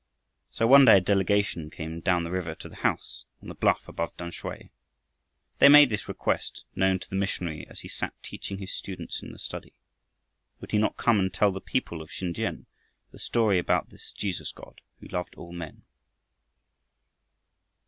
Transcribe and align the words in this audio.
So 0.49 0.65
one 0.65 0.85
day 0.85 0.97
a 0.97 0.99
delegation 0.99 1.69
came 1.69 1.99
down 1.99 2.23
the 2.23 2.31
river 2.31 2.55
to 2.55 2.67
the 2.67 2.77
house 2.77 3.25
on 3.39 3.49
the 3.49 3.53
bluff 3.53 3.87
above 3.87 4.17
Tamsui. 4.17 4.71
They 5.59 5.69
made 5.69 5.89
this 5.91 6.07
request 6.07 6.63
known 6.75 6.97
to 6.97 7.07
the 7.07 7.15
missionary 7.15 7.67
as 7.67 7.81
he 7.81 7.87
sat 7.87 8.15
teaching 8.23 8.57
his 8.57 8.71
students 8.73 9.21
in 9.21 9.31
the 9.31 9.37
study. 9.37 9.73
Would 10.59 10.71
he 10.71 10.79
not 10.79 10.97
come 10.97 11.19
and 11.19 11.31
tell 11.31 11.51
the 11.51 11.61
people 11.61 12.01
of 12.01 12.11
Sin 12.11 12.33
tiam 12.33 12.65
the 13.11 13.19
story 13.19 13.59
about 13.59 13.91
this 13.91 14.11
Jesus 14.11 14.51
God 14.51 14.81
who 14.99 15.07
loved 15.07 15.35
all 15.35 15.51
men? 15.51 15.83